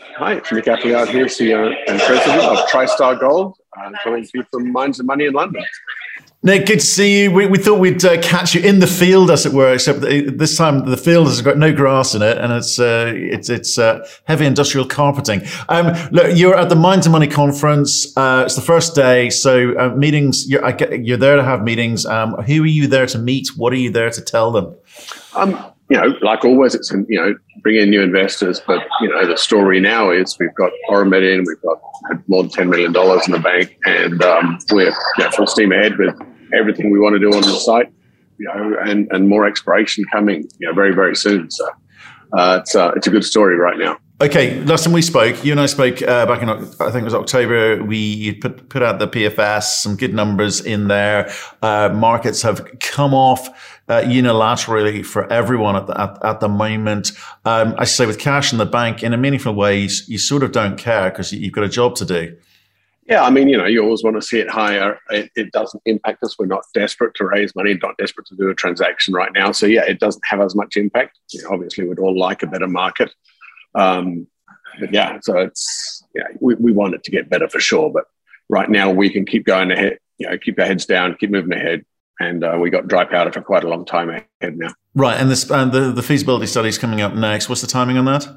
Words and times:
Hi, 0.00 0.34
it's 0.34 0.50
Nick 0.50 0.66
Appleyard 0.66 1.08
here, 1.08 1.26
CEO 1.26 1.72
and 1.86 2.00
President 2.00 2.42
of 2.42 2.68
TriStar 2.68 3.18
Gold, 3.18 3.56
uh, 3.78 3.92
coming 4.02 4.24
to 4.24 4.30
you 4.34 4.44
from 4.50 4.72
Mines 4.72 4.98
and 4.98 5.06
Money 5.06 5.26
in 5.26 5.32
London. 5.32 5.64
Nick, 6.42 6.66
good 6.66 6.80
to 6.80 6.86
see 6.86 7.22
you. 7.22 7.30
We, 7.30 7.46
we 7.46 7.58
thought 7.58 7.78
we'd 7.78 8.04
uh, 8.04 8.20
catch 8.20 8.56
you 8.56 8.60
in 8.60 8.80
the 8.80 8.88
field, 8.88 9.30
as 9.30 9.46
it 9.46 9.52
were, 9.52 9.72
except 9.72 10.00
this 10.00 10.56
time 10.56 10.84
the 10.84 10.96
field 10.96 11.28
has 11.28 11.40
got 11.42 11.58
no 11.58 11.72
grass 11.72 12.14
in 12.14 12.22
it, 12.22 12.38
and 12.38 12.52
it's 12.52 12.78
uh, 12.78 13.12
it's 13.14 13.48
it's 13.48 13.78
uh, 13.78 14.06
heavy 14.24 14.46
industrial 14.46 14.86
carpeting. 14.86 15.42
Um, 15.68 15.92
look, 16.10 16.36
you're 16.36 16.56
at 16.56 16.68
the 16.68 16.76
Mines 16.76 17.06
and 17.06 17.12
Money 17.12 17.28
conference. 17.28 18.16
Uh, 18.16 18.42
it's 18.44 18.56
the 18.56 18.62
first 18.62 18.96
day, 18.96 19.30
so 19.30 19.78
uh, 19.78 19.94
meetings. 19.94 20.48
You're, 20.48 20.68
you're 20.94 21.16
there 21.16 21.36
to 21.36 21.44
have 21.44 21.62
meetings. 21.62 22.04
Um, 22.04 22.34
who 22.42 22.64
are 22.64 22.66
you 22.66 22.88
there 22.88 23.06
to 23.06 23.18
meet? 23.18 23.50
What 23.56 23.72
are 23.72 23.76
you 23.76 23.90
there 23.90 24.10
to 24.10 24.20
tell 24.20 24.50
them? 24.50 24.76
Um, 25.34 25.73
you 25.90 25.96
know, 25.96 26.16
like 26.22 26.44
always, 26.44 26.74
it's 26.74 26.90
you 26.90 27.20
know 27.20 27.34
bring 27.62 27.76
in 27.76 27.90
new 27.90 28.02
investors, 28.02 28.60
but 28.66 28.82
you 29.00 29.08
know 29.08 29.26
the 29.26 29.36
story 29.36 29.80
now 29.80 30.10
is 30.10 30.36
we've 30.38 30.54
got 30.54 30.72
Auramet 30.90 31.34
in, 31.34 31.44
we've 31.46 31.60
got 31.60 31.80
more 32.28 32.42
than 32.42 32.50
ten 32.50 32.70
million 32.70 32.92
dollars 32.92 33.26
in 33.26 33.32
the 33.32 33.38
bank, 33.38 33.76
and 33.84 34.22
um, 34.22 34.58
we're 34.70 34.86
you 34.86 35.24
know, 35.24 35.30
full 35.30 35.46
steam 35.46 35.72
ahead 35.72 35.98
with 35.98 36.14
everything 36.54 36.90
we 36.90 36.98
want 36.98 37.14
to 37.14 37.18
do 37.18 37.34
on 37.34 37.42
the 37.42 37.58
site, 37.58 37.92
you 38.38 38.46
know, 38.46 38.76
and, 38.84 39.08
and 39.12 39.28
more 39.28 39.46
exploration 39.46 40.04
coming, 40.12 40.48
you 40.58 40.68
know, 40.68 40.74
very, 40.74 40.94
very 40.94 41.16
soon. 41.16 41.50
So 41.50 41.68
uh, 42.36 42.58
it's, 42.60 42.74
uh, 42.74 42.92
it's 42.96 43.06
a 43.06 43.10
good 43.10 43.24
story 43.24 43.56
right 43.56 43.78
now. 43.78 43.98
Okay, 44.20 44.60
last 44.60 44.84
time 44.84 44.92
we 44.92 45.02
spoke, 45.02 45.44
you 45.44 45.50
and 45.50 45.60
I 45.60 45.66
spoke 45.66 46.00
uh, 46.00 46.24
back 46.24 46.40
in 46.40 46.48
I 46.48 46.56
think 46.56 46.98
it 46.98 47.04
was 47.04 47.14
October. 47.14 47.82
We 47.82 48.34
put 48.34 48.68
put 48.68 48.80
out 48.80 49.00
the 49.00 49.08
PFS, 49.08 49.64
some 49.64 49.96
good 49.96 50.14
numbers 50.14 50.60
in 50.60 50.86
there. 50.86 51.32
Uh, 51.60 51.90
markets 51.92 52.40
have 52.42 52.64
come 52.78 53.12
off 53.12 53.73
uh, 53.88 54.00
unilaterally 54.02 55.04
for 55.04 55.30
everyone 55.32 55.76
at 55.76 55.86
the, 55.86 56.00
at, 56.00 56.24
at 56.24 56.40
the 56.40 56.48
moment. 56.48 57.12
Um, 57.44 57.74
I 57.78 57.84
say 57.84 58.06
with 58.06 58.18
cash 58.18 58.52
in 58.52 58.58
the 58.58 58.66
bank, 58.66 59.02
in 59.02 59.12
a 59.12 59.16
meaningful 59.16 59.54
way, 59.54 59.80
you 59.80 60.18
sort 60.18 60.42
of 60.42 60.52
don't 60.52 60.78
care 60.78 61.10
because 61.10 61.32
you've 61.32 61.52
got 61.52 61.64
a 61.64 61.68
job 61.68 61.94
to 61.96 62.04
do. 62.04 62.36
Yeah, 63.06 63.22
I 63.22 63.28
mean, 63.28 63.50
you 63.50 63.58
know, 63.58 63.66
you 63.66 63.82
always 63.82 64.02
want 64.02 64.16
to 64.16 64.22
see 64.22 64.38
it 64.38 64.48
higher. 64.48 64.98
It, 65.10 65.30
it, 65.36 65.52
doesn't 65.52 65.82
impact 65.84 66.22
us. 66.22 66.38
We're 66.38 66.46
not 66.46 66.64
desperate 66.72 67.14
to 67.16 67.26
raise 67.26 67.54
money, 67.54 67.78
not 67.82 67.98
desperate 67.98 68.26
to 68.28 68.34
do 68.34 68.48
a 68.48 68.54
transaction 68.54 69.12
right 69.12 69.30
now. 69.34 69.52
So, 69.52 69.66
yeah, 69.66 69.84
it 69.84 70.00
doesn't 70.00 70.24
have 70.26 70.40
as 70.40 70.54
much 70.54 70.78
impact. 70.78 71.18
You 71.30 71.42
know, 71.42 71.50
obviously, 71.50 71.86
we'd 71.86 71.98
all 71.98 72.18
like 72.18 72.42
a 72.42 72.46
better 72.46 72.66
market. 72.66 73.14
Um, 73.74 74.26
but 74.80 74.90
yeah, 74.92 75.18
so 75.20 75.36
it's, 75.36 76.02
yeah, 76.14 76.28
we, 76.40 76.54
we 76.54 76.72
want 76.72 76.94
it 76.94 77.04
to 77.04 77.10
get 77.10 77.28
better 77.28 77.48
for 77.48 77.60
sure. 77.60 77.90
But 77.90 78.04
right 78.48 78.70
now, 78.70 78.90
we 78.90 79.10
can 79.10 79.26
keep 79.26 79.44
going 79.44 79.70
ahead, 79.70 79.98
you 80.16 80.26
know, 80.26 80.38
keep 80.38 80.58
our 80.58 80.64
heads 80.64 80.86
down, 80.86 81.14
keep 81.20 81.30
moving 81.30 81.52
ahead. 81.52 81.84
And 82.20 82.44
uh, 82.44 82.56
we 82.60 82.70
got 82.70 82.86
dry 82.86 83.04
powder 83.04 83.32
for 83.32 83.40
quite 83.40 83.64
a 83.64 83.68
long 83.68 83.84
time 83.84 84.08
ahead 84.08 84.56
now. 84.56 84.72
Right. 84.94 85.20
And 85.20 85.30
this, 85.30 85.50
and 85.50 85.72
the, 85.72 85.90
the 85.90 86.02
feasibility 86.02 86.46
study 86.46 86.68
is 86.68 86.78
coming 86.78 87.00
up 87.00 87.14
next. 87.14 87.48
What's 87.48 87.60
the 87.60 87.66
timing 87.66 87.98
on 87.98 88.04
that? 88.04 88.28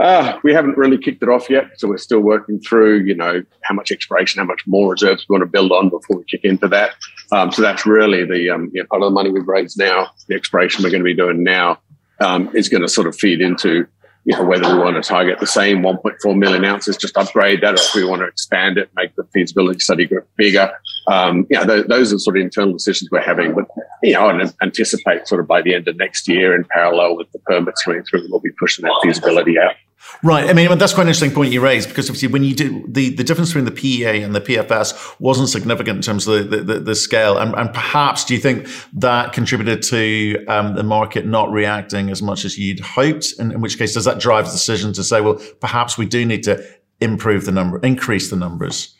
Uh, 0.00 0.38
we 0.44 0.54
haven't 0.54 0.76
really 0.76 0.96
kicked 0.96 1.20
it 1.20 1.28
off 1.28 1.50
yet, 1.50 1.64
so 1.76 1.88
we're 1.88 1.98
still 1.98 2.20
working 2.20 2.60
through, 2.60 3.00
you 3.00 3.14
know, 3.14 3.42
how 3.62 3.74
much 3.74 3.90
exploration, 3.90 4.38
how 4.38 4.46
much 4.46 4.62
more 4.66 4.92
reserves 4.92 5.26
we 5.28 5.34
want 5.34 5.42
to 5.42 5.46
build 5.46 5.72
on 5.72 5.88
before 5.88 6.16
we 6.16 6.24
kick 6.24 6.44
into 6.44 6.68
that. 6.68 6.94
Um, 7.32 7.50
so 7.50 7.60
that's 7.60 7.84
really 7.84 8.24
the 8.24 8.50
um, 8.50 8.70
you 8.72 8.80
know, 8.80 8.86
part 8.86 9.02
of 9.02 9.06
the 9.06 9.10
money 9.10 9.30
we've 9.30 9.46
raised 9.48 9.76
now, 9.76 10.08
the 10.28 10.36
exploration 10.36 10.84
we're 10.84 10.90
going 10.90 11.02
to 11.02 11.04
be 11.04 11.14
doing 11.14 11.42
now, 11.42 11.80
um, 12.20 12.48
is 12.54 12.68
going 12.68 12.82
to 12.82 12.88
sort 12.88 13.08
of 13.08 13.16
feed 13.16 13.40
into, 13.40 13.84
you 14.24 14.36
know, 14.36 14.44
whether 14.44 14.72
we 14.72 14.78
want 14.78 15.02
to 15.02 15.08
target 15.08 15.40
the 15.40 15.46
same 15.46 15.78
1.4 15.78 16.36
million 16.36 16.64
ounces, 16.64 16.96
just 16.96 17.16
upgrade 17.16 17.62
that, 17.62 17.74
or 17.74 17.82
if 17.82 17.94
we 17.94 18.04
want 18.04 18.20
to 18.20 18.26
expand 18.26 18.76
it, 18.76 18.90
make 18.94 19.14
the 19.16 19.24
feasibility 19.32 19.80
study 19.80 20.06
group 20.06 20.28
bigger. 20.36 20.70
Um, 21.06 21.46
you 21.48 21.58
know, 21.58 21.66
th- 21.66 21.86
those 21.86 22.12
are 22.12 22.18
sort 22.18 22.36
of 22.36 22.42
internal 22.42 22.72
decisions 22.72 23.10
we're 23.10 23.22
having, 23.22 23.54
but 23.54 23.66
you 24.02 24.12
know, 24.12 24.28
and 24.28 24.54
anticipate 24.62 25.26
sort 25.26 25.40
of 25.40 25.46
by 25.46 25.62
the 25.62 25.74
end 25.74 25.88
of 25.88 25.96
next 25.96 26.28
year, 26.28 26.54
in 26.54 26.64
parallel 26.64 27.16
with 27.16 27.30
the 27.32 27.38
permits 27.40 27.82
coming 27.82 28.02
through, 28.04 28.26
we'll 28.30 28.40
be 28.40 28.52
pushing 28.58 28.84
that 28.84 28.98
feasibility 29.02 29.58
out. 29.58 29.74
Right. 30.22 30.48
I 30.48 30.52
mean, 30.52 30.76
that's 30.78 30.92
quite 30.92 31.04
an 31.04 31.08
interesting 31.08 31.32
point 31.32 31.52
you 31.52 31.60
raised 31.60 31.88
because 31.88 32.08
obviously 32.08 32.28
when 32.28 32.44
you 32.44 32.54
do 32.54 32.84
the, 32.88 33.14
the 33.14 33.24
difference 33.24 33.50
between 33.50 33.64
the 33.64 33.70
PEA 33.70 34.22
and 34.22 34.34
the 34.34 34.40
PFS 34.40 35.18
wasn't 35.18 35.48
significant 35.48 35.96
in 35.96 36.02
terms 36.02 36.26
of 36.26 36.50
the, 36.50 36.58
the, 36.58 36.80
the 36.80 36.94
scale. 36.94 37.38
And, 37.38 37.54
and, 37.54 37.72
perhaps 37.72 38.24
do 38.24 38.34
you 38.34 38.40
think 38.40 38.68
that 38.94 39.32
contributed 39.32 39.82
to 39.82 40.44
um, 40.46 40.74
the 40.74 40.82
market 40.82 41.26
not 41.26 41.50
reacting 41.50 42.10
as 42.10 42.20
much 42.22 42.44
as 42.44 42.58
you'd 42.58 42.80
hoped? 42.80 43.32
In, 43.38 43.52
in 43.52 43.60
which 43.60 43.78
case, 43.78 43.94
does 43.94 44.04
that 44.04 44.18
drive 44.18 44.46
the 44.46 44.52
decision 44.52 44.92
to 44.94 45.04
say, 45.04 45.20
well, 45.20 45.40
perhaps 45.60 45.96
we 45.96 46.06
do 46.06 46.24
need 46.26 46.42
to 46.44 46.64
improve 47.00 47.44
the 47.46 47.52
number, 47.52 47.78
increase 47.78 48.30
the 48.30 48.36
numbers? 48.36 48.94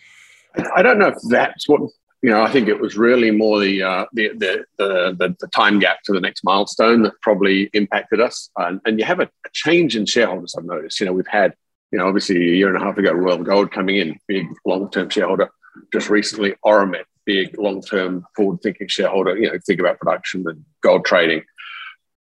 I 0.74 0.82
don't 0.82 0.98
know 0.98 1.08
if 1.08 1.16
that's 1.28 1.68
what 1.68 1.80
you 2.22 2.30
know, 2.30 2.42
I 2.42 2.50
think 2.50 2.68
it 2.68 2.78
was 2.78 2.98
really 2.98 3.30
more 3.30 3.60
the, 3.60 3.82
uh, 3.82 4.06
the, 4.12 4.28
the, 4.36 4.64
the, 4.76 5.36
the, 5.40 5.46
time 5.48 5.78
gap 5.78 6.02
to 6.04 6.12
the 6.12 6.20
next 6.20 6.44
milestone 6.44 7.02
that 7.02 7.14
probably 7.22 7.70
impacted 7.72 8.20
us. 8.20 8.50
And, 8.56 8.80
and 8.84 8.98
you 8.98 9.06
have 9.06 9.20
a, 9.20 9.24
a, 9.24 9.50
change 9.52 9.96
in 9.96 10.04
shareholders, 10.04 10.54
I've 10.56 10.64
noticed. 10.64 11.00
You 11.00 11.06
know, 11.06 11.14
we've 11.14 11.26
had, 11.26 11.54
you 11.90 11.98
know, 11.98 12.06
obviously 12.06 12.36
a 12.36 12.56
year 12.56 12.68
and 12.68 12.76
a 12.76 12.84
half 12.84 12.98
ago, 12.98 13.12
Royal 13.12 13.38
Gold 13.38 13.72
coming 13.72 13.96
in, 13.96 14.18
big 14.28 14.46
long 14.66 14.90
term 14.90 15.08
shareholder. 15.08 15.50
Just 15.92 16.10
recently, 16.10 16.54
Auramet, 16.64 17.04
big 17.24 17.58
long 17.58 17.80
term 17.80 18.26
forward 18.36 18.60
thinking 18.62 18.88
shareholder, 18.88 19.38
you 19.38 19.50
know, 19.50 19.58
think 19.66 19.80
about 19.80 19.98
production 19.98 20.44
and 20.46 20.62
gold 20.82 21.06
trading. 21.06 21.42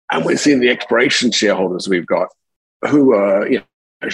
And 0.09 0.23
we're 0.23 0.37
seeing 0.37 0.61
the 0.61 0.69
exploration 0.69 1.31
shareholders 1.31 1.89
we've 1.89 2.05
got 2.05 2.29
who 2.89 3.13
are, 3.13 3.47
you 3.47 3.61
know, 4.01 4.09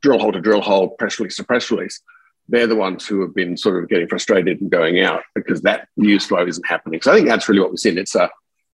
drill 0.00 0.18
hole 0.18 0.32
to 0.32 0.40
drill 0.40 0.62
hole, 0.62 0.88
press 0.88 1.18
release 1.18 1.36
to 1.36 1.44
press 1.44 1.70
release 1.70 2.00
they're 2.52 2.68
the 2.68 2.76
ones 2.76 3.06
who 3.08 3.22
have 3.22 3.34
been 3.34 3.56
sort 3.56 3.82
of 3.82 3.88
getting 3.88 4.06
frustrated 4.06 4.60
and 4.60 4.70
going 4.70 5.00
out 5.00 5.22
because 5.34 5.62
that 5.62 5.88
news 5.96 6.26
flow 6.26 6.46
isn't 6.46 6.66
happening. 6.66 7.00
So 7.00 7.10
I 7.10 7.16
think 7.16 7.26
that's 7.26 7.48
really 7.48 7.60
what 7.60 7.70
we're 7.70 7.76
seeing. 7.76 7.98
It's 7.98 8.14
a 8.14 8.30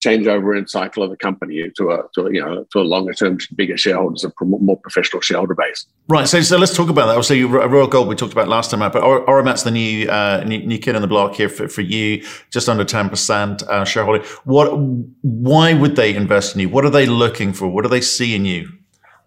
changeover 0.06 0.58
in 0.58 0.68
cycle 0.68 1.03
of 1.03 1.09
the 1.09 1.18
company 1.18 1.72
to 1.75 1.90
a, 1.90 2.03
to 2.13 2.28
a, 2.28 2.34
you 2.34 2.40
know 2.40 2.66
to 2.72 2.80
a 2.80 2.84
longer 2.84 3.13
term, 3.13 3.38
bigger 3.56 3.75
shareholders, 3.75 4.24
a 4.24 4.31
more 4.41 4.80
professional 4.80 5.22
shareholder 5.22 5.56
base. 5.56 5.88
Right. 6.08 6.28
So, 6.28 6.41
so 6.41 6.58
let's 6.58 6.75
talk 6.75 6.90
about 6.90 7.08
that. 7.08 7.18
Obviously, 7.18 7.44
Royal 7.44 7.88
Gold 7.88 8.08
we 8.08 8.16
talked 8.16 8.34
about 8.34 8.47
last 8.47 8.72
time, 8.72 8.80
but 8.80 9.03
Auramet's 9.03 9.63
the 9.63 9.72
new, 9.72 10.07
uh, 10.09 10.44
new, 10.46 10.59
new 10.66 10.78
kid 10.78 10.96
on 10.96 11.02
the 11.02 11.07
block 11.07 11.36
here 11.36 11.50
for, 11.50 11.68
for 11.68 11.81
you, 11.81 12.25
just 12.52 12.69
under 12.69 12.86
ten 12.86 13.09
percent 13.09 13.63
uh, 13.63 13.84
shareholding. 13.84 14.25
What? 14.46 14.69
Why 15.22 15.74
would 15.74 15.96
they 15.96 16.16
invest 16.16 16.56
in 16.56 16.62
you? 16.62 16.69
What 16.69 16.86
are 16.86 16.92
they 16.92 17.07
looking 17.07 17.52
for? 17.52 17.68
What 17.68 17.84
do 17.84 17.90
they 17.90 18.02
see 18.02 18.36
in 18.36 18.46
you? 18.46 18.69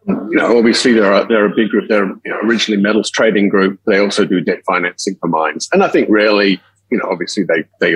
You 0.09 0.39
know, 0.39 0.57
obviously 0.57 0.93
they're 0.93 1.13
a, 1.13 1.27
they're 1.27 1.47
a 1.47 1.55
big 1.55 1.69
group. 1.69 1.89
They're 1.89 2.07
you 2.07 2.21
know, 2.27 2.39
originally 2.43 2.81
metals 2.81 3.11
trading 3.11 3.49
group. 3.49 3.79
They 3.87 3.99
also 3.99 4.25
do 4.25 4.41
debt 4.41 4.63
financing 4.67 5.17
for 5.21 5.29
mines, 5.29 5.69
and 5.73 5.83
I 5.83 5.89
think 5.89 6.09
really, 6.09 6.61
you 6.91 6.99
know, 6.99 7.09
obviously 7.11 7.45
they 7.45 7.65
they 7.81 7.95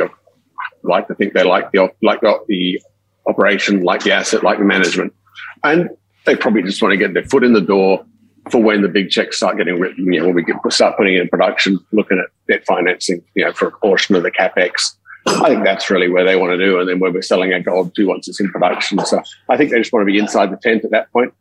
like 0.83 1.09
to 1.09 1.15
think 1.15 1.33
they 1.33 1.45
like 1.45 1.73
the 1.73 1.91
like 2.03 2.21
the 2.21 2.81
operation, 3.27 3.83
like 3.83 4.03
the 4.03 4.13
asset, 4.13 4.43
like 4.43 4.59
the 4.59 4.65
management, 4.65 5.15
and 5.65 5.89
they 6.27 6.37
probably 6.37 6.63
just 6.63 6.83
want 6.83 6.93
to 6.93 6.99
get 6.99 7.15
their 7.15 7.25
foot 7.25 7.45
in 7.45 7.55
the 7.55 7.61
door 7.61 8.05
for 8.51 8.61
when 8.61 8.83
the 8.83 8.89
big 8.89 9.09
checks 9.09 9.39
start 9.39 9.57
getting 9.57 9.79
written. 9.79 10.13
You 10.13 10.21
know, 10.21 10.27
when 10.27 10.35
we 10.35 10.43
get, 10.43 10.57
start 10.71 10.97
putting 10.97 11.17
in 11.17 11.29
production, 11.29 11.79
looking 11.93 12.19
at 12.19 12.31
debt 12.53 12.67
financing, 12.67 13.23
you 13.35 13.45
know, 13.45 13.53
for 13.53 13.69
a 13.69 13.73
portion 13.73 14.15
of 14.17 14.23
the 14.23 14.31
capex. 14.31 14.97
I 15.25 15.51
think 15.51 15.65
that's 15.65 15.89
really 15.89 16.11
where 16.11 16.25
they 16.25 16.35
want 16.35 16.51
to 16.51 16.59
do, 16.59 16.81
and 16.81 16.89
then 16.89 16.99
where 16.99 17.13
we're 17.13 17.23
selling 17.23 17.53
our 17.53 17.61
gold 17.61 17.95
to 17.95 18.05
once 18.07 18.29
it's 18.29 18.41
in 18.41 18.51
production. 18.51 18.99
So 19.07 19.23
I 19.49 19.57
think 19.57 19.71
they 19.71 19.79
just 19.79 19.93
want 19.93 20.03
to 20.03 20.13
be 20.13 20.19
inside 20.19 20.51
the 20.51 20.57
tent 20.57 20.85
at 20.85 20.91
that 20.91 21.13
point. 21.13 21.33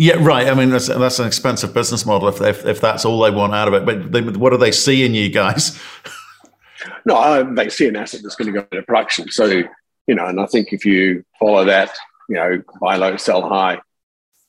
Yeah, 0.00 0.14
right. 0.20 0.46
I 0.46 0.54
mean, 0.54 0.70
that's, 0.70 0.86
that's 0.86 1.18
an 1.18 1.26
expensive 1.26 1.74
business 1.74 2.06
model 2.06 2.28
if, 2.28 2.40
if, 2.40 2.64
if 2.64 2.80
that's 2.80 3.04
all 3.04 3.20
they 3.20 3.32
want 3.32 3.52
out 3.52 3.66
of 3.66 3.74
it. 3.74 3.84
But 3.84 4.12
they, 4.12 4.22
what 4.22 4.50
do 4.50 4.56
they 4.56 4.70
see 4.70 5.04
in 5.04 5.12
you 5.12 5.28
guys? 5.28 5.78
no, 7.04 7.52
they 7.54 7.68
see 7.68 7.88
an 7.88 7.96
asset 7.96 8.20
that's 8.22 8.36
going 8.36 8.52
to 8.52 8.60
go 8.60 8.66
into 8.70 8.84
production. 8.84 9.28
So, 9.28 9.46
you 9.46 10.14
know, 10.14 10.26
and 10.26 10.40
I 10.40 10.46
think 10.46 10.72
if 10.72 10.86
you 10.86 11.24
follow 11.40 11.64
that, 11.64 11.90
you 12.28 12.36
know, 12.36 12.62
buy 12.80 12.94
low, 12.94 13.16
sell 13.16 13.48
high, 13.48 13.80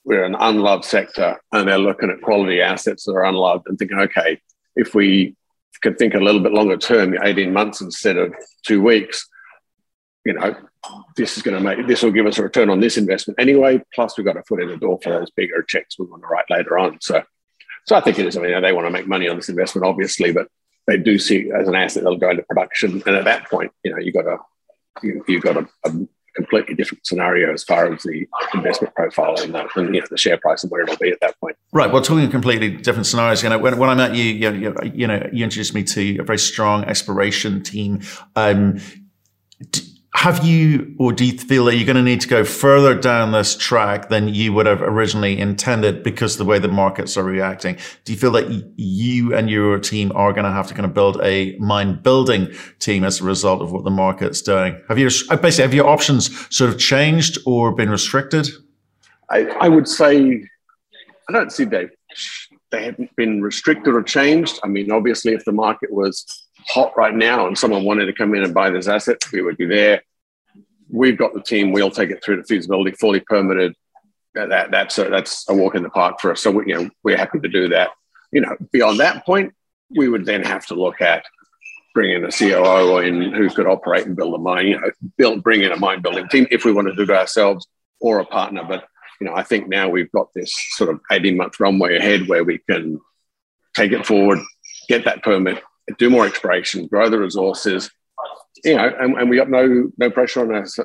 we're 0.05 0.23
an 0.23 0.35
unloved 0.39 0.85
sector 0.85 1.41
and 1.51 1.67
they're 1.67 1.79
looking 1.79 2.11
at 2.11 2.21
quality 2.21 2.61
assets 2.61 3.05
that 3.05 3.13
are 3.13 3.25
unloved 3.25 3.67
and 3.67 3.77
thinking, 3.79 3.99
okay, 3.99 4.39
if 4.75 4.93
we 4.93 5.35
could 5.81 5.97
think 5.97 6.13
a 6.13 6.19
little 6.19 6.41
bit 6.41 6.51
longer 6.51 6.77
term, 6.77 7.17
18 7.23 7.51
months 7.51 7.81
instead 7.81 8.17
of 8.17 8.33
two 8.65 8.83
weeks, 8.83 9.27
you 10.25 10.33
know, 10.33 10.55
this 11.15 11.37
is 11.37 11.43
going 11.43 11.57
to 11.57 11.63
make 11.63 11.87
this 11.87 12.03
will 12.03 12.11
give 12.11 12.25
us 12.25 12.37
a 12.37 12.43
return 12.43 12.69
on 12.69 12.79
this 12.79 12.97
investment 12.97 13.39
anyway. 13.39 13.81
Plus, 13.93 14.17
we've 14.17 14.25
got 14.25 14.37
a 14.37 14.43
foot 14.43 14.61
in 14.61 14.69
the 14.69 14.77
door 14.77 14.99
for 15.01 15.09
those 15.09 15.31
bigger 15.31 15.63
checks 15.63 15.97
we 15.97 16.05
want 16.05 16.21
to 16.23 16.27
write 16.27 16.45
later 16.49 16.77
on. 16.77 16.99
So, 17.01 17.23
so 17.85 17.95
I 17.95 18.01
think 18.01 18.19
it 18.19 18.25
is. 18.25 18.37
I 18.37 18.41
mean, 18.41 18.61
they 18.61 18.73
want 18.73 18.87
to 18.87 18.91
make 18.91 19.07
money 19.07 19.27
on 19.27 19.37
this 19.37 19.49
investment, 19.49 19.87
obviously, 19.87 20.31
but 20.31 20.47
they 20.87 20.97
do 20.97 21.17
see 21.19 21.41
it 21.41 21.55
as 21.55 21.67
an 21.67 21.75
asset 21.75 22.03
that'll 22.03 22.17
go 22.17 22.31
into 22.31 22.43
production. 22.43 23.01
And 23.05 23.15
at 23.15 23.25
that 23.25 23.49
point, 23.49 23.71
you 23.83 23.91
know, 23.91 23.97
you 23.97 24.11
got 24.11 24.27
a 24.27 24.37
you, 25.01 25.23
you've 25.27 25.43
got 25.43 25.57
a, 25.57 25.67
a, 25.85 25.91
completely 26.35 26.73
different 26.73 27.05
scenario 27.05 27.51
as 27.51 27.63
far 27.63 27.91
as 27.91 28.03
the 28.03 28.25
investment 28.53 28.93
profile 28.95 29.35
and, 29.41 29.53
the, 29.53 29.67
and 29.75 29.93
you 29.93 29.99
know, 29.99 30.07
the 30.09 30.17
share 30.17 30.37
price 30.37 30.63
and 30.63 30.71
where 30.71 30.81
it'll 30.81 30.95
be 30.95 31.09
at 31.09 31.19
that 31.19 31.37
point. 31.39 31.57
Right. 31.73 31.91
Well, 31.91 32.01
talking 32.01 32.23
of 32.23 32.31
completely 32.31 32.69
different 32.69 33.07
scenarios. 33.07 33.43
You 33.43 33.49
know, 33.49 33.57
when, 33.57 33.77
when 33.77 33.89
I 33.89 33.95
met 33.95 34.15
you, 34.15 34.23
you, 34.23 34.75
you 34.93 35.07
know, 35.07 35.27
you 35.33 35.43
introduced 35.43 35.73
me 35.73 35.83
to 35.83 36.19
a 36.19 36.23
very 36.23 36.37
strong 36.37 36.85
exploration 36.85 37.61
team. 37.61 38.01
Um, 38.35 38.79
have 40.19 40.45
you, 40.45 40.93
or 40.99 41.13
do 41.13 41.23
you 41.23 41.37
feel 41.37 41.63
that 41.63 41.77
you're 41.77 41.85
going 41.85 41.95
to 41.95 42.03
need 42.03 42.19
to 42.19 42.27
go 42.27 42.43
further 42.43 42.93
down 42.93 43.31
this 43.31 43.55
track 43.55 44.09
than 44.09 44.27
you 44.27 44.51
would 44.51 44.65
have 44.65 44.81
originally 44.81 45.39
intended 45.39 46.03
because 46.03 46.33
of 46.33 46.39
the 46.39 46.43
way 46.43 46.59
the 46.59 46.67
markets 46.67 47.15
are 47.15 47.23
reacting? 47.23 47.77
Do 48.03 48.11
you 48.11 48.19
feel 48.19 48.31
that 48.31 48.73
you 48.75 49.33
and 49.33 49.49
your 49.49 49.79
team 49.79 50.11
are 50.15 50.33
going 50.33 50.43
to 50.43 50.51
have 50.51 50.67
to 50.67 50.73
kind 50.73 50.85
of 50.85 50.93
build 50.93 51.21
a 51.23 51.55
mind 51.59 52.03
building 52.03 52.49
team 52.79 53.05
as 53.05 53.21
a 53.21 53.23
result 53.23 53.61
of 53.61 53.71
what 53.71 53.85
the 53.85 53.91
market's 53.91 54.41
doing? 54.41 54.77
Have 54.89 54.99
you 54.99 55.05
basically 55.07 55.61
have 55.61 55.73
your 55.73 55.87
options 55.87 56.53
sort 56.53 56.69
of 56.69 56.77
changed 56.77 57.37
or 57.45 57.71
been 57.71 57.89
restricted? 57.89 58.49
I, 59.29 59.45
I 59.61 59.69
would 59.69 59.87
say 59.87 60.43
I 61.29 61.31
don't 61.31 61.49
see 61.49 61.63
they've 61.63 61.91
they 62.71 62.83
haven't 62.83 63.15
been 63.15 63.41
restricted 63.41 63.93
or 63.93 64.03
changed. 64.03 64.59
I 64.65 64.67
mean, 64.67 64.91
obviously, 64.91 65.33
if 65.33 65.45
the 65.45 65.53
market 65.53 65.93
was 65.93 66.25
hot 66.67 66.91
right 66.97 67.15
now 67.15 67.47
and 67.47 67.57
someone 67.57 67.85
wanted 67.85 68.07
to 68.07 68.13
come 68.13 68.35
in 68.35 68.43
and 68.43 68.53
buy 68.53 68.69
this 68.69 68.89
asset, 68.89 69.17
we 69.31 69.41
would 69.41 69.55
be 69.55 69.65
there. 69.65 70.01
We've 70.89 71.17
got 71.17 71.33
the 71.33 71.41
team. 71.41 71.71
We'll 71.71 71.91
take 71.91 72.09
it 72.09 72.23
through 72.23 72.37
to 72.37 72.43
feasibility, 72.43 72.91
fully 72.91 73.19
permitted. 73.19 73.75
That, 74.33 74.71
that's 74.71 74.97
a, 74.97 75.05
that's 75.05 75.49
a 75.49 75.53
walk 75.53 75.75
in 75.75 75.83
the 75.83 75.89
park 75.89 76.19
for 76.19 76.31
us. 76.31 76.41
So 76.41 76.51
we, 76.51 76.67
you 76.67 76.75
know, 76.75 76.89
we're 77.03 77.17
happy 77.17 77.39
to 77.39 77.47
do 77.47 77.69
that. 77.69 77.89
You 78.31 78.41
know, 78.41 78.55
beyond 78.71 78.99
that 78.99 79.25
point, 79.25 79.53
we 79.89 80.07
would 80.07 80.25
then 80.25 80.43
have 80.43 80.65
to 80.67 80.75
look 80.75 81.01
at 81.01 81.25
bringing 81.93 82.23
a 82.23 82.31
COO 82.31 82.99
in 82.99 83.33
who 83.33 83.49
could 83.49 83.67
operate 83.67 84.05
and 84.05 84.15
build 84.15 84.35
a 84.35 84.37
mine. 84.37 84.67
You 84.67 84.79
know, 84.79 84.91
build 85.17 85.43
bring 85.43 85.63
in 85.63 85.71
a 85.71 85.77
mine 85.77 86.01
building 86.01 86.27
team 86.29 86.47
if 86.51 86.63
we 86.63 86.71
want 86.71 86.87
to 86.87 86.95
do 86.95 87.03
it 87.03 87.09
ourselves 87.09 87.67
or 87.99 88.19
a 88.19 88.25
partner. 88.25 88.63
But 88.67 88.85
you 89.19 89.27
know, 89.27 89.35
I 89.35 89.43
think 89.43 89.67
now 89.67 89.89
we've 89.89 90.11
got 90.11 90.33
this 90.33 90.53
sort 90.71 90.89
of 90.89 91.01
18 91.11 91.35
month 91.35 91.59
runway 91.59 91.97
ahead 91.97 92.27
where 92.27 92.43
we 92.43 92.59
can 92.69 92.99
take 93.75 93.91
it 93.91 94.05
forward, 94.05 94.39
get 94.87 95.05
that 95.05 95.23
permit, 95.23 95.61
do 95.97 96.09
more 96.09 96.25
exploration, 96.25 96.87
grow 96.87 97.09
the 97.09 97.19
resources, 97.19 97.89
you 98.63 98.75
know, 98.75 98.93
and, 98.99 99.15
and 99.17 99.29
we 99.29 99.37
got 99.37 99.49
no 99.49 99.91
no 99.97 100.09
pressure 100.09 100.41
on 100.41 100.63
us 100.63 100.77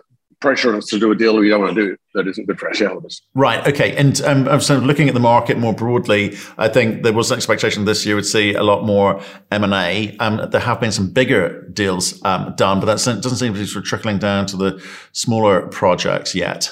pressure 0.44 0.70
on 0.70 0.76
us 0.76 0.86
to 0.86 0.98
do 0.98 1.10
a 1.10 1.16
deal 1.16 1.36
we 1.38 1.48
don't 1.48 1.62
want 1.62 1.74
to 1.74 1.88
do 1.88 1.96
that 2.12 2.28
isn't 2.28 2.46
good 2.46 2.58
for 2.58 2.68
our 2.68 2.74
shareholders. 2.74 3.22
Right. 3.34 3.66
Okay. 3.66 3.96
And 3.96 4.20
um, 4.22 4.46
I'm 4.46 4.60
sort 4.60 4.78
of 4.78 4.84
looking 4.84 5.08
at 5.08 5.14
the 5.14 5.20
market 5.20 5.56
more 5.58 5.72
broadly. 5.72 6.36
I 6.58 6.68
think 6.68 7.02
there 7.02 7.14
was 7.14 7.30
an 7.30 7.36
expectation 7.38 7.86
this 7.86 8.04
year 8.04 8.14
would 8.14 8.26
see 8.26 8.52
a 8.52 8.62
lot 8.62 8.84
more 8.84 9.22
M 9.50 9.64
and 9.64 9.72
A. 9.72 10.14
Um, 10.18 10.48
there 10.50 10.60
have 10.60 10.80
been 10.80 10.92
some 10.92 11.10
bigger 11.10 11.66
deals 11.72 12.22
um, 12.24 12.54
done, 12.56 12.78
but 12.78 12.86
that 12.86 12.98
doesn't 13.22 13.36
seem 13.36 13.54
to 13.54 13.58
be 13.58 13.66
sort 13.66 13.84
of 13.84 13.88
trickling 13.88 14.18
down 14.18 14.44
to 14.46 14.56
the 14.56 14.84
smaller 15.12 15.66
projects 15.68 16.34
yet. 16.34 16.70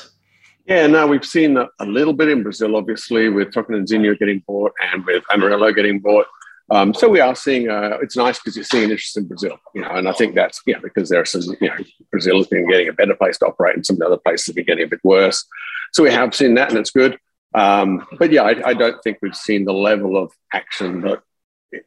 Yeah, 0.67 0.87
no, 0.87 1.07
we've 1.07 1.25
seen 1.25 1.57
a, 1.57 1.67
a 1.81 1.87
little 1.87 2.13
bit 2.13 2.29
in 2.29 2.43
Brazil, 2.43 2.77
obviously, 2.77 3.29
with 3.29 3.53
Tocantinzinho 3.53 4.19
getting 4.19 4.43
bought 4.47 4.73
and 4.93 5.05
with 5.05 5.25
Amarillo 5.33 5.73
getting 5.73 5.99
bought. 5.99 6.27
Um, 6.73 6.95
so 6.95 7.07
we 7.07 7.21
are 7.21 7.37
seeing. 7.37 7.69
Uh, 7.69 7.99
it's 8.01 8.17
nice 8.17 8.39
because 8.39 8.57
you're 8.57 8.65
seeing 8.65 8.85
interest 8.85 9.19
in 9.19 9.29
Brazil, 9.29 9.59
you 9.75 9.83
know, 9.83 9.91
and 9.91 10.09
I 10.09 10.13
think 10.13 10.35
that's 10.35 10.63
yeah 10.67 10.79
because 10.83 11.11
there 11.11 11.21
are 11.21 11.27
some 11.27 11.43
you 11.61 11.69
know 11.69 11.77
Brazil 12.11 12.39
has 12.39 12.47
been 12.47 12.67
getting 12.67 12.89
a 12.89 12.95
better 12.95 13.15
place 13.15 13.37
to 13.39 13.47
operate, 13.47 13.77
and 13.77 13.85
some 13.85 13.97
of 13.97 14.01
the 14.01 14.07
other 14.07 14.17
places 14.17 14.47
have 14.47 14.57
been 14.57 14.65
getting 14.65 14.85
a 14.85 14.89
bit 14.89 15.05
worse. 15.05 15.45
So 15.93 16.03
we 16.03 16.11
have 16.11 16.35
seen 16.35 16.55
that, 16.55 16.71
and 16.71 16.79
it's 16.79 16.91
good. 16.91 17.19
Um, 17.55 18.07
but 18.19 18.33
yeah, 18.33 18.45
I, 18.45 18.71
I, 18.71 18.73
don't 18.73 18.97
think 19.03 19.19
we've 19.21 19.37
seen 19.37 19.67
the 19.67 19.75
level 19.75 20.17
of 20.17 20.33
action 20.55 21.03
that 21.03 21.21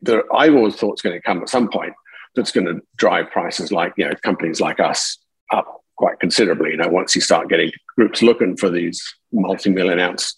that 0.04 0.24
I 0.32 0.50
always 0.50 0.76
thought 0.76 0.92
was 0.92 1.02
going 1.02 1.16
to 1.16 1.22
come 1.22 1.42
at 1.42 1.50
some 1.50 1.68
point. 1.68 1.94
That's 2.36 2.52
going 2.52 2.68
to 2.68 2.84
drive 2.96 3.32
prices 3.32 3.72
like 3.72 3.94
you 3.98 4.06
know 4.06 4.14
companies 4.22 4.62
like 4.62 4.80
us 4.80 5.18
up 5.52 5.82
quite 5.96 6.20
considerably. 6.20 6.72
You 6.72 6.78
know, 6.78 6.90
once 6.90 7.16
you 7.16 7.22
start 7.22 7.50
getting 7.50 7.72
groups 7.98 8.22
looking 8.22 8.56
for 8.56 8.70
these 8.70 9.04
multi-million 9.34 10.00
ounce 10.00 10.38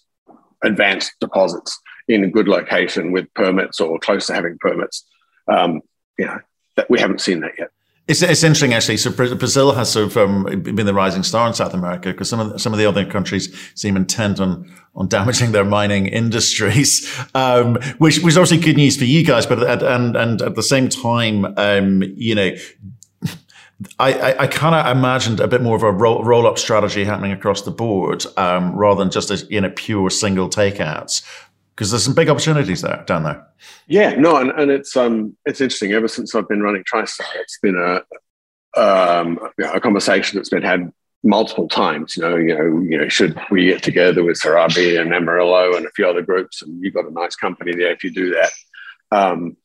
advanced 0.64 1.12
deposits 1.20 1.78
in 2.08 2.24
a 2.24 2.28
good 2.28 2.48
location 2.48 3.12
with 3.12 3.32
permits 3.34 3.80
or 3.80 3.98
close 3.98 4.26
to 4.26 4.34
having 4.34 4.58
permits. 4.58 5.04
Um, 5.46 5.82
you 6.18 6.26
know, 6.26 6.38
that 6.76 6.90
we 6.90 6.98
haven't 6.98 7.20
seen 7.20 7.40
that 7.40 7.52
yet. 7.58 7.70
It's, 8.08 8.22
it's 8.22 8.42
interesting 8.42 8.72
actually. 8.72 8.96
So 8.96 9.10
Brazil 9.10 9.72
has 9.72 9.92
sort 9.92 10.06
of 10.06 10.16
um, 10.16 10.62
been 10.62 10.86
the 10.86 10.94
rising 10.94 11.22
star 11.22 11.46
in 11.46 11.52
South 11.52 11.74
America 11.74 12.10
because 12.10 12.28
some 12.28 12.40
of 12.40 12.52
the, 12.52 12.58
some 12.58 12.72
of 12.72 12.78
the 12.78 12.86
other 12.86 13.04
countries 13.04 13.54
seem 13.74 13.96
intent 13.96 14.40
on 14.40 14.70
on 14.94 15.08
damaging 15.08 15.52
their 15.52 15.64
mining 15.64 16.06
industries, 16.22 17.06
um, 17.34 17.76
which 17.98 18.20
was 18.20 18.38
obviously 18.38 18.64
good 18.64 18.76
news 18.76 18.96
for 18.96 19.04
you 19.04 19.24
guys. 19.24 19.46
But 19.46 19.62
at, 19.62 19.82
and 19.82 20.16
and 20.16 20.40
at 20.40 20.54
the 20.54 20.62
same 20.62 20.88
time, 20.88 21.44
um, 21.58 22.02
you 22.16 22.34
know, 22.34 22.56
I, 23.98 24.12
I, 24.12 24.42
I 24.44 24.46
kind 24.46 24.74
of 24.74 24.96
imagined 24.96 25.40
a 25.40 25.46
bit 25.46 25.62
more 25.62 25.76
of 25.76 25.82
a 25.82 25.92
roll, 25.92 26.24
roll 26.24 26.46
up 26.46 26.58
strategy 26.58 27.04
happening 27.04 27.32
across 27.32 27.62
the 27.62 27.70
board 27.70 28.24
um, 28.36 28.74
rather 28.74 29.00
than 29.00 29.10
just 29.10 29.30
a 29.30 29.36
you 29.50 29.60
know 29.60 29.70
pure 29.76 30.08
single 30.08 30.48
takeouts 30.48 31.22
because 31.78 31.92
there's 31.92 32.02
some 32.02 32.14
big 32.14 32.28
opportunities 32.28 32.82
there 32.82 33.04
down 33.06 33.22
there. 33.22 33.46
Yeah, 33.86 34.16
no, 34.16 34.36
and, 34.36 34.50
and 34.50 34.68
it's 34.68 34.96
um 34.96 35.36
it's 35.46 35.60
interesting. 35.60 35.92
Ever 35.92 36.08
since 36.08 36.34
I've 36.34 36.48
been 36.48 36.60
running 36.60 36.82
TriStar, 36.82 37.24
it's 37.36 37.60
been 37.60 37.76
a 37.76 38.80
um 38.80 39.38
a 39.62 39.78
conversation 39.78 40.36
that's 40.36 40.48
been 40.48 40.64
had 40.64 40.92
multiple 41.22 41.68
times. 41.68 42.16
You 42.16 42.24
know, 42.24 42.34
you 42.34 42.58
know, 42.58 42.80
you 42.80 42.98
know, 42.98 43.08
should 43.08 43.40
we 43.52 43.66
get 43.66 43.84
together 43.84 44.24
with 44.24 44.40
Serabi 44.40 45.00
and 45.00 45.14
Amarillo 45.14 45.76
and 45.76 45.86
a 45.86 45.90
few 45.92 46.08
other 46.08 46.20
groups, 46.20 46.62
and 46.62 46.82
you've 46.82 46.94
got 46.94 47.06
a 47.06 47.12
nice 47.12 47.36
company 47.36 47.76
there 47.76 47.92
if 47.92 48.02
you 48.02 48.10
do 48.12 48.34
that. 48.34 48.50
Um, 49.12 49.56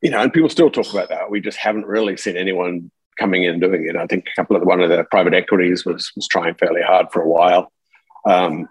you 0.00 0.10
know, 0.10 0.20
and 0.20 0.32
people 0.32 0.48
still 0.48 0.70
talk 0.70 0.92
about 0.92 1.08
that. 1.08 1.28
We 1.28 1.40
just 1.40 1.58
haven't 1.58 1.86
really 1.86 2.16
seen 2.16 2.36
anyone 2.36 2.92
coming 3.18 3.42
in 3.42 3.58
doing 3.58 3.88
it. 3.88 3.96
I 3.96 4.06
think 4.06 4.28
a 4.28 4.40
couple 4.40 4.54
of 4.54 4.62
the, 4.62 4.68
one 4.68 4.80
of 4.80 4.90
the 4.90 5.02
private 5.10 5.34
equities 5.34 5.84
was 5.84 6.12
was 6.14 6.28
trying 6.28 6.54
fairly 6.54 6.82
hard 6.82 7.08
for 7.10 7.20
a 7.20 7.28
while. 7.28 7.72
Um, 8.24 8.68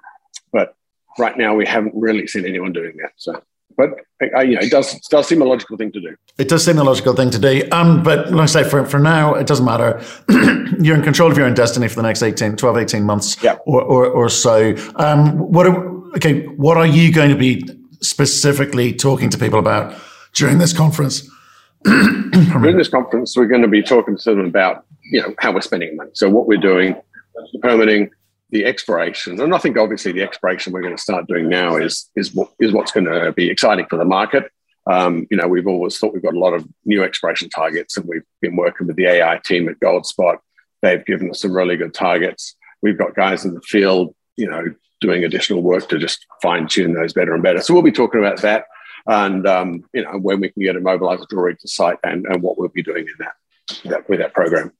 but 0.53 0.73
right 1.17 1.37
now 1.37 1.55
we 1.55 1.65
haven't 1.65 1.93
really 1.95 2.27
seen 2.27 2.45
anyone 2.45 2.73
doing 2.73 2.97
that. 2.97 3.11
So, 3.15 3.41
but 3.77 3.91
uh, 4.21 4.41
you 4.41 4.55
know, 4.55 4.61
it 4.61 4.71
does 4.71 4.93
it 4.93 5.03
does 5.09 5.27
seem 5.27 5.41
a 5.41 5.45
logical 5.45 5.77
thing 5.77 5.91
to 5.91 6.01
do. 6.01 6.15
It 6.37 6.47
does 6.47 6.63
seem 6.65 6.77
a 6.77 6.83
logical 6.83 7.13
thing 7.13 7.29
to 7.31 7.39
do. 7.39 7.63
Um, 7.71 8.03
but 8.03 8.31
like 8.31 8.43
I 8.43 8.45
say, 8.45 8.63
for, 8.63 8.85
for 8.85 8.99
now, 8.99 9.33
it 9.35 9.47
doesn't 9.47 9.65
matter. 9.65 10.01
You're 10.79 10.95
in 10.95 11.03
control 11.03 11.31
of 11.31 11.37
your 11.37 11.45
own 11.45 11.53
destiny 11.53 11.87
for 11.87 11.95
the 11.95 12.01
next 12.01 12.23
18, 12.23 12.57
12, 12.57 12.77
18 12.77 13.03
months 13.03 13.41
yeah. 13.43 13.57
or, 13.65 13.81
or, 13.81 14.07
or 14.07 14.29
so. 14.29 14.75
Um, 14.95 15.37
what 15.37 15.67
are, 15.67 15.77
okay, 16.15 16.45
what 16.47 16.75
are 16.75 16.87
you 16.87 17.13
going 17.13 17.29
to 17.29 17.37
be 17.37 17.63
specifically 18.01 18.93
talking 18.93 19.29
to 19.29 19.37
people 19.37 19.59
about 19.59 19.95
during 20.33 20.57
this 20.57 20.73
conference? 20.73 21.29
during 21.83 22.77
this 22.77 22.89
conference, 22.89 23.37
we're 23.37 23.45
going 23.45 23.61
to 23.61 23.67
be 23.67 23.81
talking 23.81 24.17
to 24.17 24.31
them 24.31 24.45
about 24.45 24.85
you 25.11 25.21
know 25.21 25.33
how 25.39 25.51
we're 25.51 25.61
spending 25.61 25.95
money. 25.95 26.11
So 26.13 26.29
what 26.29 26.47
we're 26.47 26.57
doing, 26.57 26.95
permitting, 27.61 28.09
the 28.49 28.65
expiration, 28.65 29.39
and 29.41 29.53
I 29.53 29.57
think 29.57 29.77
obviously 29.77 30.11
the 30.11 30.21
expiration 30.21 30.71
we're 30.71 30.81
going 30.81 30.95
to 30.95 31.01
start 31.01 31.27
doing 31.27 31.49
now 31.49 31.77
is 31.77 32.09
is 32.15 32.37
is 32.59 32.71
what's 32.71 32.91
going 32.91 33.05
to 33.05 33.31
be 33.31 33.49
exciting 33.49 33.87
for 33.89 33.97
the 33.97 34.05
market. 34.05 34.51
Um, 34.87 35.25
you 35.31 35.37
know, 35.37 35.47
we've 35.47 35.67
always 35.67 35.97
thought 35.97 36.13
we've 36.13 36.23
got 36.23 36.35
a 36.35 36.39
lot 36.39 36.53
of 36.53 36.67
new 36.85 37.03
expiration 37.03 37.49
targets, 37.49 37.97
and 37.97 38.07
we've 38.07 38.23
been 38.41 38.55
working 38.55 38.87
with 38.87 38.97
the 38.97 39.07
AI 39.07 39.39
team 39.43 39.67
at 39.67 39.79
Goldspot. 39.79 40.37
They've 40.81 41.05
given 41.05 41.31
us 41.31 41.41
some 41.41 41.53
really 41.53 41.75
good 41.75 41.93
targets. 41.93 42.55
We've 42.81 42.97
got 42.97 43.15
guys 43.15 43.45
in 43.45 43.55
the 43.55 43.61
field, 43.61 44.13
you 44.37 44.47
know, 44.47 44.63
doing 45.01 45.23
additional 45.23 45.63
work 45.63 45.89
to 45.89 45.97
just 45.97 46.25
fine 46.41 46.67
tune 46.67 46.93
those 46.93 47.13
better 47.13 47.33
and 47.33 47.41
better. 47.41 47.61
So 47.61 47.73
we'll 47.73 47.83
be 47.83 47.91
talking 47.91 48.19
about 48.19 48.41
that, 48.41 48.65
and 49.07 49.47
um, 49.47 49.83
you 49.93 50.03
know, 50.03 50.17
when 50.19 50.39
we 50.39 50.49
can 50.49 50.61
get 50.61 50.75
a 50.75 50.79
mobilizer 50.79 51.27
drill 51.27 51.55
to 51.59 51.67
site, 51.67 51.97
and, 52.03 52.25
and 52.27 52.43
what 52.43 52.59
we'll 52.59 52.69
be 52.69 52.83
doing 52.83 53.07
in 53.07 53.15
that, 53.19 53.33
that 53.89 54.09
with 54.09 54.19
that 54.19 54.33
program. 54.33 54.71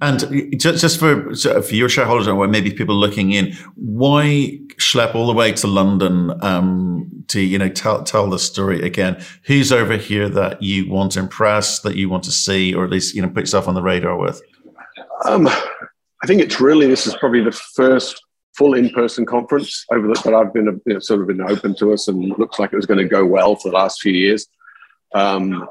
And 0.00 0.58
just 0.58 0.98
for 0.98 1.34
for 1.34 1.74
your 1.74 1.88
shareholders 1.88 2.26
or 2.28 2.46
maybe 2.48 2.72
people 2.72 2.94
looking 2.94 3.32
in, 3.32 3.54
why 3.76 4.58
schlep 4.76 5.14
all 5.14 5.26
the 5.26 5.32
way 5.32 5.52
to 5.52 5.66
London 5.66 6.32
um, 6.42 7.24
to 7.28 7.40
you 7.40 7.58
know 7.58 7.68
tell 7.68 8.02
tell 8.02 8.28
the 8.28 8.38
story 8.38 8.82
again? 8.82 9.22
Who's 9.44 9.72
over 9.72 9.96
here 9.96 10.28
that 10.28 10.62
you 10.62 10.90
want 10.90 11.12
to 11.12 11.20
impress, 11.20 11.80
that 11.80 11.96
you 11.96 12.08
want 12.08 12.24
to 12.24 12.32
see, 12.32 12.74
or 12.74 12.84
at 12.84 12.90
least 12.90 13.14
you 13.14 13.22
know 13.22 13.28
put 13.28 13.40
yourself 13.40 13.68
on 13.68 13.74
the 13.74 13.82
radar 13.82 14.18
with? 14.18 14.42
Um, 15.24 15.46
I 15.48 16.26
think 16.26 16.42
it's 16.42 16.60
really 16.60 16.86
this 16.86 17.06
is 17.06 17.14
probably 17.16 17.42
the 17.42 17.52
first 17.52 18.20
full 18.56 18.74
in 18.74 18.90
person 18.90 19.26
conference 19.26 19.84
over 19.92 20.06
the, 20.06 20.20
that 20.24 20.34
I've 20.34 20.52
been 20.52 21.00
sort 21.00 21.20
of 21.20 21.28
been 21.28 21.40
open 21.40 21.74
to 21.76 21.92
us, 21.92 22.08
and 22.08 22.36
looks 22.38 22.58
like 22.58 22.72
it 22.72 22.76
was 22.76 22.86
going 22.86 23.00
to 23.00 23.08
go 23.08 23.24
well 23.24 23.56
for 23.56 23.70
the 23.70 23.76
last 23.76 24.00
few 24.00 24.12
years. 24.12 24.46
Um, 25.14 25.68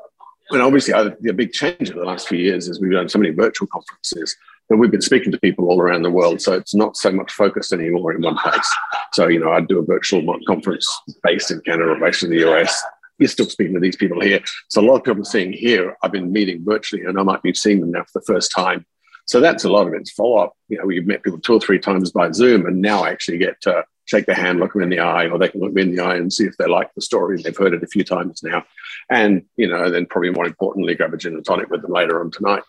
and 0.49 0.61
obviously, 0.61 0.93
the 1.21 1.33
big 1.33 1.51
change 1.51 1.89
in 1.89 1.97
the 1.97 2.03
last 2.03 2.27
few 2.27 2.37
years 2.37 2.67
is 2.67 2.79
we've 2.79 2.91
done 2.91 3.09
so 3.09 3.19
many 3.19 3.33
virtual 3.33 3.67
conferences 3.67 4.35
that 4.69 4.77
we've 4.77 4.91
been 4.91 5.01
speaking 5.01 5.31
to 5.31 5.39
people 5.39 5.67
all 5.67 5.81
around 5.81 6.03
the 6.03 6.09
world. 6.09 6.41
So 6.41 6.53
it's 6.53 6.75
not 6.75 6.97
so 6.97 7.11
much 7.11 7.31
focused 7.31 7.73
anymore 7.73 8.13
in 8.13 8.21
one 8.21 8.37
place. 8.37 8.75
So, 9.13 9.27
you 9.27 9.39
know, 9.39 9.51
I'd 9.51 9.67
do 9.67 9.79
a 9.79 9.85
virtual 9.85 10.23
conference 10.47 10.87
based 11.23 11.51
in 11.51 11.61
Canada 11.61 11.91
or 11.91 11.99
based 11.99 12.23
in 12.23 12.29
the 12.29 12.49
US. 12.49 12.81
You're 13.19 13.29
still 13.29 13.49
speaking 13.49 13.73
to 13.75 13.79
these 13.79 13.95
people 13.95 14.21
here. 14.21 14.39
So 14.69 14.81
a 14.81 14.85
lot 14.85 14.95
of 14.95 15.03
people 15.03 15.21
are 15.21 15.25
seeing 15.25 15.53
here, 15.53 15.95
I've 16.01 16.11
been 16.11 16.31
meeting 16.31 16.63
virtually 16.65 17.03
and 17.03 17.19
I 17.19 17.23
might 17.23 17.43
be 17.43 17.53
seeing 17.53 17.79
them 17.79 17.91
now 17.91 18.03
for 18.11 18.19
the 18.19 18.25
first 18.25 18.51
time. 18.55 18.85
So 19.25 19.39
that's 19.39 19.63
a 19.63 19.69
lot 19.69 19.87
of 19.87 19.93
it. 19.93 20.01
It's 20.01 20.11
follow 20.11 20.37
up. 20.37 20.53
You 20.67 20.79
know, 20.79 20.85
we've 20.85 21.05
met 21.05 21.23
people 21.23 21.39
two 21.39 21.53
or 21.53 21.59
three 21.59 21.79
times 21.79 22.11
by 22.11 22.31
Zoom 22.31 22.65
and 22.65 22.81
now 22.81 23.03
I 23.03 23.11
actually 23.11 23.37
get 23.37 23.61
to 23.61 23.83
shake 24.13 24.25
their 24.27 24.35
hand, 24.35 24.59
look 24.59 24.73
them 24.73 24.83
in 24.83 24.89
the 24.89 24.99
eye, 24.99 25.27
or 25.27 25.39
they 25.39 25.49
can 25.49 25.61
look 25.61 25.73
me 25.73 25.81
in 25.81 25.95
the 25.95 26.03
eye 26.03 26.15
and 26.15 26.31
see 26.31 26.45
if 26.45 26.55
they 26.57 26.67
like 26.67 26.93
the 26.93 27.01
story. 27.01 27.41
They've 27.41 27.57
heard 27.57 27.73
it 27.73 27.83
a 27.83 27.87
few 27.87 28.03
times 28.03 28.43
now. 28.43 28.63
And, 29.09 29.43
you 29.57 29.67
know, 29.67 29.89
then 29.89 30.05
probably 30.05 30.29
more 30.29 30.45
importantly, 30.45 30.95
grab 30.95 31.13
a 31.13 31.17
gin 31.17 31.33
and 31.33 31.45
tonic 31.45 31.69
with 31.69 31.81
them 31.81 31.91
later 31.91 32.21
on 32.21 32.31
tonight. 32.31 32.63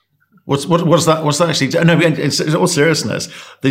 What's 0.47 0.67
what, 0.67 0.87
what's 0.87 1.07
that? 1.07 1.25
What's 1.25 1.39
that 1.39 1.49
actually? 1.49 1.69
No, 1.85 1.99
in 1.99 2.57
all 2.57 2.67
seriousness, 2.67 3.29
they, 3.63 3.71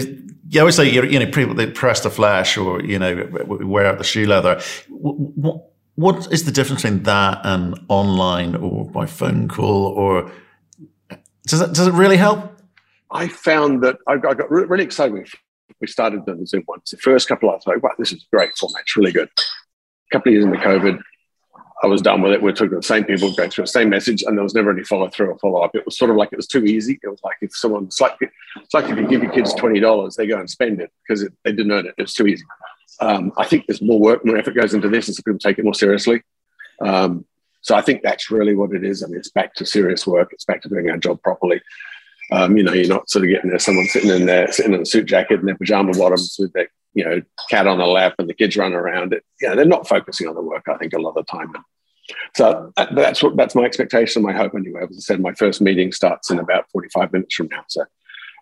you 0.50 0.60
always 0.60 0.76
say 0.76 0.90
you 0.90 1.20
know 1.20 1.30
people 1.30 1.54
they 1.54 1.68
press 1.68 2.02
the 2.02 2.10
flesh 2.10 2.58
or 2.58 2.82
you 2.82 2.98
know 2.98 3.28
wear 3.62 3.86
out 3.86 4.00
the 4.00 4.04
shoe 4.04 4.26
leather. 4.26 4.60
What, 4.90 5.70
what 5.96 6.34
is 6.34 6.46
the 6.46 6.52
difference 6.52 6.82
between 6.82 7.04
that 7.04 7.42
and 7.44 7.80
online 7.90 8.56
or 8.56 8.90
by 8.90 9.06
phone 9.06 9.48
call 9.50 9.86
or 9.86 10.32
does 11.46 11.62
it 11.62 11.74
does 11.74 11.86
it 11.86 11.94
really 11.94 12.18
help? 12.18 12.60
I 13.12 13.28
found 13.28 13.84
that 13.84 13.98
I 14.08 14.18
got, 14.18 14.50
really 14.50 14.84
excited 14.84 15.14
when 15.14 15.26
we 15.84 15.88
started 15.88 16.26
the 16.26 16.48
Zoom 16.48 16.64
ones. 16.66 16.92
The 16.92 16.98
first 16.98 17.28
couple 17.28 17.50
of 17.50 17.62
like, 17.68 17.84
wow, 17.84 17.92
this 18.00 18.14
is 18.14 18.26
great 18.32 18.58
format. 18.58 18.84
It's 18.84 18.96
really 18.96 19.12
good. 19.12 19.28
A 19.28 20.14
couple 20.14 20.30
of 20.30 20.34
years 20.34 20.46
into 20.46 20.58
COVID, 20.58 20.98
I 21.84 21.88
was 21.88 22.02
done 22.02 22.22
with 22.22 22.32
it. 22.32 22.42
We're 22.42 22.54
took 22.54 22.72
the 22.72 22.82
same 22.82 23.04
people 23.04 23.36
going 23.36 23.50
through 23.50 23.66
the 23.66 23.68
same 23.68 23.90
message, 23.90 24.24
and 24.24 24.38
there 24.38 24.44
was 24.44 24.56
never 24.56 24.72
any 24.72 24.86
follow 24.86 25.10
through 25.10 25.32
or 25.32 25.38
follow 25.40 25.60
up. 25.62 25.76
It 25.76 25.86
was 25.86 25.98
sort 25.98 26.10
of 26.10 26.16
like 26.16 26.30
it 26.32 26.38
was 26.38 26.48
too 26.48 26.64
easy. 26.64 27.02
It 27.04 27.10
was 27.10 27.20
like 27.22 27.36
if 27.42 27.54
someone, 27.54 27.84
it's 27.84 28.00
like, 28.00 28.16
it's 28.22 28.74
like 28.74 28.86
if 28.86 28.98
you 28.98 29.06
give 29.10 29.24
your 29.24 29.34
kids 29.34 29.54
twenty 29.56 29.82
dollars, 29.82 30.16
they 30.16 30.26
go 30.26 30.40
and 30.40 30.50
spend 30.50 30.80
it 30.80 30.90
because 31.06 31.22
it, 31.22 31.34
they 31.44 31.52
didn't 31.52 31.74
earn 31.74 31.86
it. 31.86 31.96
It's 31.98 32.14
too 32.14 32.28
easy. 32.28 32.46
Um, 33.02 33.34
I 33.38 33.46
think 33.46 33.66
there's 33.68 33.82
more 33.82 34.00
work, 34.00 34.26
more 34.26 34.38
effort 34.38 34.56
goes 34.56 34.74
into 34.74 34.88
this, 34.88 35.10
and 35.10 35.16
so 35.16 35.22
people 35.24 35.40
take 35.40 35.60
it 35.60 35.66
more 35.66 35.74
seriously. 35.74 36.24
Um, 36.80 37.26
so 37.60 37.76
I 37.76 37.82
think 37.82 38.02
that's 38.02 38.32
really 38.32 38.56
what 38.56 38.72
it 38.72 38.86
is. 38.86 39.04
I 39.04 39.08
mean, 39.08 39.18
it's 39.18 39.32
back 39.32 39.54
to 39.56 39.66
serious 39.66 40.08
work. 40.08 40.30
It's 40.32 40.46
back 40.46 40.62
to 40.62 40.70
doing 40.70 40.90
our 40.90 40.98
job 40.98 41.22
properly. 41.22 41.62
Um, 42.32 42.58
you 42.58 42.64
know, 42.64 42.74
you're 42.74 42.88
not 42.88 43.10
sort 43.10 43.26
of 43.26 43.32
getting 43.32 43.50
there, 43.50 43.60
someone 43.60 43.86
sitting 43.86 44.10
in 44.10 44.26
there, 44.26 44.52
sitting 44.52 44.74
in 44.74 44.82
a 44.82 44.86
suit 44.86 45.06
jacket 45.06 45.40
and 45.40 45.48
their 45.48 45.58
pajama 45.58 45.94
bottoms 45.94 46.36
with 46.40 46.54
their, 46.54 46.70
you 46.94 47.04
know, 47.04 47.22
cat 47.50 47.68
on 47.68 47.78
the 47.78 47.86
lap 47.86 48.16
and 48.18 48.30
the 48.30 48.34
kids 48.34 48.58
running 48.58 48.78
around 48.78 49.14
it. 49.14 49.24
You 49.42 49.50
know, 49.50 49.56
they're 49.56 49.66
not 49.66 49.88
focusing 49.88 50.28
on 50.28 50.36
the 50.36 50.42
work, 50.42 50.64
I 50.68 50.78
think, 50.78 50.94
a 50.94 51.00
lot 51.00 51.18
of 51.18 51.26
the 51.26 51.32
time. 51.32 51.54
So 52.36 52.72
that's 52.76 53.24
what 53.24 53.38
that's 53.38 53.56
my 53.56 53.64
expectation, 53.64 54.24
my 54.24 54.34
hope 54.34 54.56
anyway. 54.56 54.82
As 54.84 54.98
I 54.98 55.00
said, 55.00 55.22
my 55.22 55.34
first 55.34 55.62
meeting 55.62 55.92
starts 55.92 56.32
in 56.32 56.40
about 56.40 56.70
45 56.72 57.14
minutes 57.14 57.36
from 57.36 57.48
now. 57.50 57.64
So, 57.68 57.84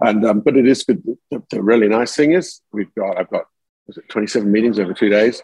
and 0.01 0.25
um, 0.25 0.39
but 0.39 0.57
it 0.57 0.67
is 0.67 0.83
good. 0.83 1.03
The, 1.29 1.43
the, 1.51 1.61
really 1.61 1.87
nice 1.87 2.15
thing 2.15 2.31
is 2.33 2.61
we've 2.71 2.93
got 2.95 3.17
I've 3.17 3.29
got 3.29 3.45
was 3.87 3.97
it 3.97 4.09
27 4.09 4.51
meetings 4.51 4.79
over 4.79 4.93
two 4.93 5.09
days, 5.09 5.43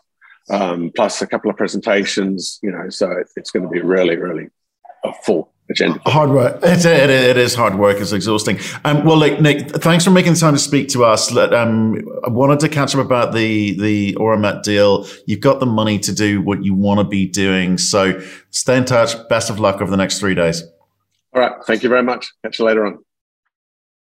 um, 0.49 0.91
plus 0.95 1.21
a 1.21 1.27
couple 1.27 1.51
of 1.51 1.57
presentations. 1.57 2.59
You 2.63 2.71
know, 2.71 2.89
so 2.89 3.11
it, 3.11 3.27
it's 3.35 3.51
going 3.51 3.63
to 3.63 3.69
be 3.69 3.81
really, 3.81 4.15
really 4.15 4.49
a 5.03 5.13
full 5.13 5.53
agenda. 5.69 5.99
Hard 6.05 6.29
work. 6.31 6.59
It's, 6.63 6.85
it, 6.85 7.09
it 7.09 7.37
is 7.37 7.55
hard 7.55 7.75
work. 7.75 7.97
It's 7.99 8.11
exhausting. 8.11 8.59
Um, 8.85 9.05
well, 9.05 9.17
like 9.17 9.41
Nick, 9.41 9.69
thanks 9.69 10.03
for 10.03 10.11
making 10.11 10.33
the 10.33 10.39
time 10.39 10.53
to 10.53 10.59
speak 10.59 10.89
to 10.89 11.03
us. 11.05 11.35
Um, 11.35 11.95
I 12.25 12.29
wanted 12.29 12.59
to 12.61 12.69
catch 12.69 12.95
up 12.95 13.05
about 13.05 13.33
the 13.33 13.77
the 13.79 14.15
Auramet 14.15 14.63
deal. 14.63 15.07
You've 15.25 15.41
got 15.41 15.59
the 15.59 15.65
money 15.65 15.99
to 15.99 16.13
do 16.13 16.41
what 16.41 16.63
you 16.63 16.73
want 16.73 16.99
to 16.99 17.03
be 17.03 17.27
doing. 17.27 17.77
So 17.77 18.21
stay 18.51 18.77
in 18.77 18.85
touch. 18.85 19.15
Best 19.29 19.49
of 19.49 19.59
luck 19.59 19.81
over 19.81 19.91
the 19.91 19.97
next 19.97 20.19
three 20.19 20.35
days. 20.35 20.63
All 21.33 21.41
right. 21.41 21.53
Thank 21.65 21.83
you 21.83 21.89
very 21.89 22.03
much. 22.03 22.31
Catch 22.43 22.59
you 22.59 22.65
later 22.65 22.85
on. 22.85 22.99